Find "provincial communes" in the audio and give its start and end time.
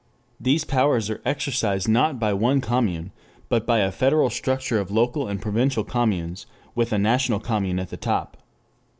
5.39-6.47